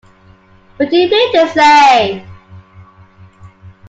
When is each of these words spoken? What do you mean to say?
What 0.77 0.89
do 0.89 0.95
you 0.97 1.07
mean 1.07 1.31
to 1.33 1.47
say? 1.53 2.25